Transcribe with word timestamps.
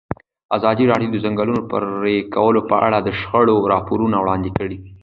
ازادي 0.57 0.83
راډیو 0.91 1.09
د 1.11 1.13
د 1.17 1.21
ځنګلونو 1.25 1.61
پرېکول 1.71 2.55
په 2.69 2.75
اړه 2.85 2.97
د 3.01 3.09
شخړو 3.19 3.55
راپورونه 3.73 4.15
وړاندې 4.19 4.49
کړي. 4.57 4.77